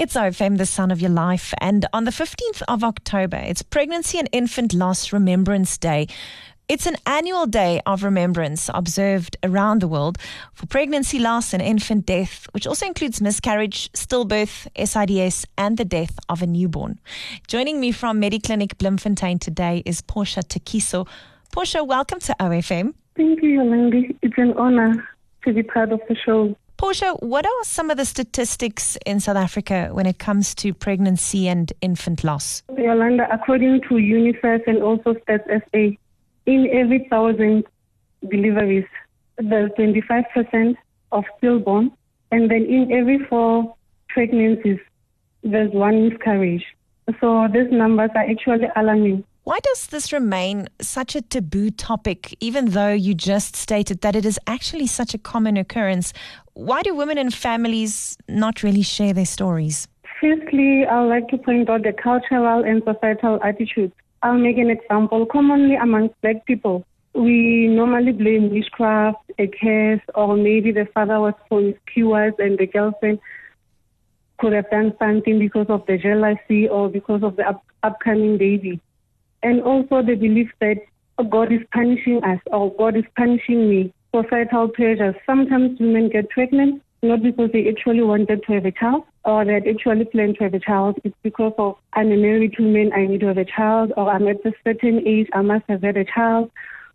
It's 0.00 0.14
OFM, 0.14 0.56
the 0.56 0.64
sun 0.64 0.90
of 0.90 1.02
your 1.02 1.10
life. 1.10 1.52
And 1.60 1.84
on 1.92 2.04
the 2.04 2.10
15th 2.10 2.62
of 2.68 2.82
October, 2.82 3.36
it's 3.36 3.60
Pregnancy 3.60 4.18
and 4.18 4.30
Infant 4.32 4.72
Loss 4.72 5.12
Remembrance 5.12 5.76
Day. 5.76 6.06
It's 6.70 6.86
an 6.86 6.96
annual 7.04 7.44
day 7.44 7.82
of 7.84 8.02
remembrance 8.02 8.70
observed 8.72 9.36
around 9.42 9.82
the 9.82 9.88
world 9.88 10.16
for 10.54 10.64
pregnancy 10.64 11.18
loss 11.18 11.52
and 11.52 11.62
infant 11.62 12.06
death, 12.06 12.46
which 12.52 12.66
also 12.66 12.86
includes 12.86 13.20
miscarriage, 13.20 13.92
stillbirth, 13.92 14.68
SIDS, 14.74 15.44
and 15.58 15.76
the 15.76 15.84
death 15.84 16.18
of 16.30 16.40
a 16.40 16.46
newborn. 16.46 16.98
Joining 17.46 17.78
me 17.78 17.92
from 17.92 18.22
Mediclinic 18.22 18.78
Bloemfontein 18.78 19.38
today 19.38 19.82
is 19.84 20.00
Portia 20.00 20.40
Thekiso. 20.40 21.06
Portia, 21.52 21.84
welcome 21.84 22.20
to 22.20 22.34
OFM. 22.40 22.94
Thank 23.18 23.42
you, 23.42 23.60
Yolandi. 23.60 24.16
It's 24.22 24.38
an 24.38 24.54
honor 24.56 25.06
to 25.44 25.52
be 25.52 25.62
part 25.62 25.92
of 25.92 26.00
the 26.08 26.16
show. 26.16 26.56
Portia, 26.80 27.12
what 27.20 27.44
are 27.44 27.64
some 27.64 27.90
of 27.90 27.98
the 27.98 28.06
statistics 28.06 28.96
in 29.04 29.20
South 29.20 29.36
Africa 29.36 29.90
when 29.92 30.06
it 30.06 30.18
comes 30.18 30.54
to 30.54 30.72
pregnancy 30.72 31.46
and 31.46 31.70
infant 31.82 32.24
loss? 32.24 32.62
Yolanda, 32.74 33.28
according 33.30 33.82
to 33.82 33.96
UNICEF 33.96 34.66
and 34.66 34.82
also 34.82 35.12
Stats 35.12 35.44
SA, 35.46 35.94
in 36.46 36.70
every 36.72 37.06
thousand 37.10 37.66
deliveries, 38.30 38.86
there's 39.36 39.70
25% 39.72 40.74
of 41.12 41.24
stillborn, 41.36 41.92
and 42.32 42.50
then 42.50 42.64
in 42.64 42.90
every 42.90 43.18
four 43.26 43.76
pregnancies, 44.08 44.78
there's 45.42 45.70
one 45.72 46.08
miscarriage. 46.08 46.64
So 47.20 47.46
these 47.52 47.70
numbers 47.70 48.08
are 48.14 48.24
actually 48.24 48.68
alarming. 48.74 49.22
Why 49.50 49.58
does 49.64 49.88
this 49.88 50.12
remain 50.12 50.68
such 50.80 51.16
a 51.16 51.20
taboo 51.20 51.72
topic, 51.72 52.36
even 52.38 52.66
though 52.66 52.92
you 52.92 53.14
just 53.14 53.56
stated 53.56 54.00
that 54.02 54.14
it 54.14 54.24
is 54.24 54.38
actually 54.46 54.86
such 54.86 55.12
a 55.12 55.18
common 55.18 55.56
occurrence? 55.56 56.12
Why 56.54 56.82
do 56.82 56.94
women 56.94 57.18
and 57.18 57.34
families 57.34 58.16
not 58.28 58.62
really 58.62 58.82
share 58.82 59.12
their 59.12 59.26
stories? 59.26 59.88
Firstly, 60.20 60.86
I'd 60.86 61.08
like 61.08 61.26
to 61.30 61.36
point 61.36 61.68
out 61.68 61.82
the 61.82 61.92
cultural 61.92 62.62
and 62.62 62.80
societal 62.84 63.40
attitudes. 63.42 63.92
I'll 64.22 64.38
make 64.38 64.56
an 64.56 64.70
example. 64.70 65.26
Commonly 65.26 65.74
amongst 65.74 66.14
black 66.20 66.46
people, 66.46 66.86
we 67.14 67.66
normally 67.66 68.12
blame 68.12 68.50
witchcraft, 68.50 69.32
a 69.40 69.48
curse, 69.48 70.00
or 70.14 70.36
maybe 70.36 70.70
the 70.70 70.86
father 70.94 71.18
was 71.18 71.34
promiscuous 71.48 72.34
and 72.38 72.56
the 72.56 72.68
girlfriend 72.68 73.18
could 74.38 74.52
have 74.52 74.70
done 74.70 74.94
something 75.00 75.40
because 75.40 75.66
of 75.68 75.84
the 75.86 75.98
jealousy 75.98 76.68
or 76.68 76.88
because 76.88 77.24
of 77.24 77.34
the 77.34 77.48
up- 77.48 77.66
upcoming 77.82 78.38
baby 78.38 78.80
and 79.42 79.62
also 79.62 80.02
the 80.02 80.14
belief 80.14 80.50
that 80.60 80.76
God 81.28 81.52
is 81.52 81.60
punishing 81.72 82.22
us 82.24 82.40
or 82.46 82.74
God 82.74 82.96
is 82.96 83.04
punishing 83.16 83.68
me. 83.68 83.92
Societal 84.14 84.68
pressures. 84.68 85.14
Sometimes 85.26 85.78
women 85.78 86.08
get 86.08 86.30
pregnant 86.30 86.82
not 87.02 87.22
because 87.22 87.50
they 87.52 87.68
actually 87.68 88.02
wanted 88.02 88.42
to 88.42 88.52
have 88.52 88.66
a 88.66 88.72
child 88.72 89.04
or 89.24 89.44
they 89.44 89.54
had 89.54 89.66
actually 89.66 90.04
planned 90.04 90.36
to 90.36 90.44
have 90.44 90.54
a 90.54 90.60
child. 90.60 90.98
It's 91.04 91.16
because 91.22 91.52
of 91.58 91.76
I'm 91.92 92.12
a 92.12 92.16
married 92.16 92.54
woman, 92.58 92.92
I 92.94 93.06
need 93.06 93.20
to 93.20 93.26
have 93.26 93.38
a 93.38 93.44
child, 93.44 93.92
or 93.96 94.10
I'm 94.10 94.26
at 94.28 94.44
a 94.44 94.52
certain 94.64 95.06
age, 95.06 95.28
I 95.32 95.42
must 95.42 95.64
have 95.68 95.82
had 95.82 95.96
a 95.96 96.04
child. 96.04 96.50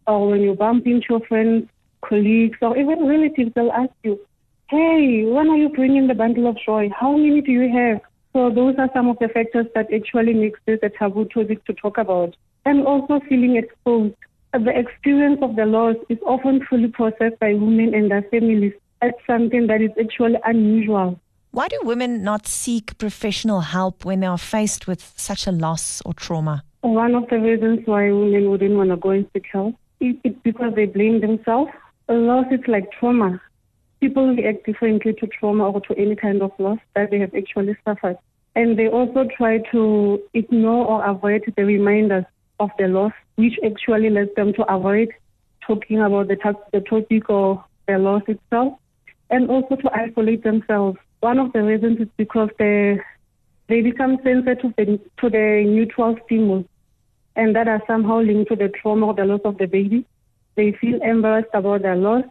Or 0.08 0.30
when 0.30 0.42
you 0.42 0.54
bump 0.54 0.86
into 0.86 1.06
your 1.09 1.20
friends, 1.22 1.68
colleagues, 2.02 2.58
or 2.62 2.78
even 2.78 3.08
relatives, 3.08 3.52
they'll 3.56 3.72
ask 3.72 3.92
you, 4.04 4.20
hey, 4.70 5.26
when 5.26 5.50
are 5.50 5.58
you 5.58 5.70
bringing 5.70 6.08
the 6.08 6.14
bundle 6.14 6.48
of 6.48 6.58
joy? 6.66 6.90
How 6.98 7.16
many 7.16 7.42
do 7.42 7.52
you 7.52 7.72
have? 7.72 8.02
So 8.36 8.50
those 8.50 8.75
are 8.78 8.89
some 8.94 9.08
of 9.08 9.17
the 9.19 9.30
factors 9.30 9.66
that 9.75 9.88
actually 9.94 10.33
makes 10.33 10.59
this 10.66 10.80
a 10.83 10.89
taboo 10.89 11.23
topic 11.23 11.64
to 11.67 11.73
talk 11.73 11.97
about. 11.97 12.36
And 12.66 12.86
also 12.86 13.22
feeling 13.30 13.55
exposed. 13.55 14.14
The 14.52 14.78
experience 14.78 15.39
of 15.41 15.55
the 15.55 15.66
loss 15.66 15.95
is 16.09 16.17
often 16.25 16.66
fully 16.69 16.89
processed 16.89 17.39
by 17.39 17.53
women 17.53 17.94
and 17.94 18.11
their 18.11 18.23
families 18.23 18.73
as 19.02 19.11
something 19.25 19.67
that 19.67 19.81
is 19.81 19.91
actually 19.97 20.36
unusual. 20.44 21.17
Why 21.52 21.69
do 21.69 21.80
women 21.83 22.23
not 22.23 22.45
seek 22.45 22.97
professional 22.97 23.61
help 23.61 24.03
when 24.03 24.19
they 24.19 24.28
are 24.28 24.38
faced 24.38 24.86
with 24.86 25.13
such 25.16 25.47
a 25.47 25.53
loss 25.53 26.02
or 26.06 26.13
trauma? 26.13 26.66
One 26.81 27.16
of 27.16 27.30
the 27.30 27.39
reasons 27.39 27.88
why 27.88 28.11
women 28.11 28.50
wouldn't 28.50 28.75
want 28.75 28.89
to 28.89 28.97
go 28.97 29.11
and 29.11 29.25
seek 29.31 29.45
help 29.50 29.75
is 30.02 30.16
because 30.44 30.73
they 30.75 30.88
blame 30.88 31.22
themselves. 31.22 31.72
A 32.09 32.13
loss 32.13 32.47
is 32.51 32.59
like 32.68 32.91
trauma 33.00 33.41
people 34.06 34.36
react 34.36 34.64
differently 34.68 35.14
to 35.14 35.26
trauma 35.26 35.72
or 35.72 35.82
to 35.82 35.98
any 35.98 36.16
kind 36.16 36.44
of 36.44 36.52
loss 36.60 36.78
that 36.96 37.10
they 37.10 37.18
have 37.18 37.34
actually 37.34 37.76
suffered. 37.84 38.18
And 38.56 38.78
they 38.78 38.88
also 38.88 39.28
try 39.36 39.58
to 39.72 40.22
ignore 40.36 40.86
or 40.86 41.04
avoid 41.04 41.42
the 41.58 41.66
reminders 41.66 42.26
of 42.60 42.70
the 42.78 42.88
loss, 42.88 43.14
which 43.36 43.56
actually 43.66 44.12
leads 44.12 44.30
them 44.36 44.54
to 44.54 44.64
avoid 44.72 45.10
talking 45.66 46.00
about 46.02 46.28
the, 46.28 46.36
t- 46.36 46.70
the 46.72 46.82
topic 46.82 47.32
or 47.32 47.66
the 47.88 47.98
loss 47.98 48.22
itself, 48.28 48.78
and 49.32 49.50
also 49.50 49.76
to 49.76 49.90
isolate 49.92 50.44
themselves. 50.44 51.00
One 51.22 51.40
of 51.40 51.52
the 51.54 51.64
reasons 51.64 52.00
is 52.02 52.08
because 52.16 52.50
they 52.60 53.00
they 53.68 53.82
become 53.82 54.20
sensitive 54.24 54.76
to 54.76 55.30
the 55.30 55.64
neutral 55.66 56.16
stimulus, 56.26 56.68
and 57.36 57.56
that 57.56 57.68
are 57.68 57.82
somehow 57.88 58.20
linked 58.22 58.50
to 58.52 58.56
the 58.56 58.70
trauma 58.70 59.08
or 59.08 59.16
the 59.16 59.26
loss 59.26 59.42
of 59.44 59.58
the 59.58 59.66
baby. 59.66 60.06
They 60.56 60.74
feel 60.80 61.02
embarrassed 61.02 61.56
about 61.56 61.82
their 61.82 61.96
loss 61.96 62.26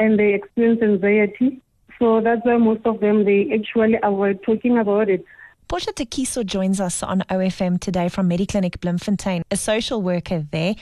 and 0.00 0.18
they 0.18 0.34
experience 0.34 0.82
anxiety. 0.82 1.60
So 2.00 2.20
that's 2.20 2.44
why 2.44 2.56
most 2.56 2.84
of 2.86 2.98
them 3.00 3.24
they 3.24 3.52
actually 3.54 3.98
avoid 4.02 4.42
talking 4.42 4.78
about 4.78 5.08
it. 5.08 5.24
Portia 5.68 5.92
Thekiso 5.92 6.44
joins 6.44 6.80
us 6.80 7.02
on 7.02 7.20
OFM 7.30 7.78
today 7.78 8.08
from 8.08 8.28
Mediclinic 8.28 8.80
Bloemfontein, 8.80 9.42
a 9.52 9.56
social 9.56 10.02
worker 10.02 10.44
there. 10.50 10.74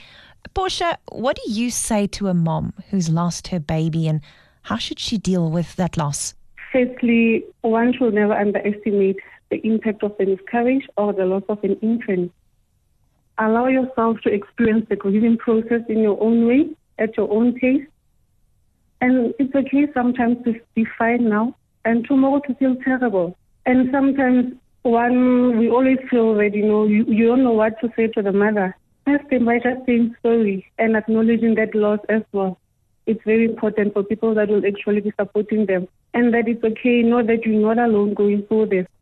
Portia, 0.55 0.97
what 1.11 1.35
do 1.35 1.51
you 1.51 1.69
say 1.69 2.07
to 2.07 2.29
a 2.29 2.33
mom 2.33 2.73
who's 2.89 3.09
lost 3.09 3.49
her 3.49 3.59
baby 3.59 4.07
and 4.07 4.21
how 4.63 4.77
should 4.77 4.97
she 4.97 5.17
deal 5.17 5.51
with 5.51 5.75
that 5.75 5.97
loss? 5.97 6.33
Firstly, 6.71 7.43
one 7.61 7.93
should 7.93 8.13
never 8.13 8.33
underestimate 8.33 9.19
the 9.51 9.57
impact 9.67 10.01
of 10.03 10.15
a 10.19 10.25
miscarriage 10.25 10.87
or 10.97 11.13
the 11.13 11.25
loss 11.25 11.43
of 11.49 11.63
an 11.63 11.75
infant. 11.81 12.31
Allow 13.37 13.67
yourself 13.67 14.17
to 14.21 14.33
experience 14.33 14.87
the 14.89 14.95
grieving 14.95 15.37
process 15.37 15.81
in 15.89 15.99
your 15.99 16.21
own 16.21 16.47
way, 16.47 16.69
at 16.97 17.15
your 17.17 17.31
own 17.31 17.53
pace. 17.53 17.85
And 19.01 19.33
it's 19.39 19.55
okay 19.55 19.87
sometimes 19.93 20.43
to 20.43 20.59
be 20.75 20.85
fine 20.97 21.29
now 21.29 21.55
and 21.85 22.05
tomorrow 22.05 22.41
to 22.47 22.53
feel 22.55 22.75
terrible. 22.83 23.37
And 23.65 23.89
sometimes 23.91 24.55
one, 24.83 25.57
we 25.57 25.69
always 25.69 25.99
feel 26.09 26.35
that, 26.35 26.53
you 26.53 26.65
know, 26.65 26.85
you, 26.85 27.05
you 27.05 27.27
don't 27.27 27.43
know 27.43 27.51
what 27.51 27.79
to 27.81 27.89
say 27.95 28.07
to 28.07 28.21
the 28.21 28.31
mother. 28.31 28.75
First, 29.05 29.29
them 29.29 29.45
by 29.45 29.59
just 29.59 29.85
saying 29.85 30.15
sorry 30.21 30.65
and 30.77 30.95
acknowledging 30.95 31.55
that 31.55 31.73
loss 31.75 31.99
as 32.09 32.23
well. 32.31 32.59
It's 33.05 33.23
very 33.25 33.45
important 33.45 33.93
for 33.93 34.03
people 34.03 34.35
that 34.35 34.49
will 34.49 34.65
actually 34.65 35.01
be 35.01 35.13
supporting 35.19 35.65
them. 35.65 35.87
And 36.13 36.33
that 36.33 36.47
it's 36.47 36.63
okay, 36.63 37.01
know 37.01 37.23
that 37.23 37.45
you're 37.45 37.61
not 37.61 37.83
alone 37.83 38.13
going 38.13 38.43
through 38.47 38.67
this. 38.67 38.87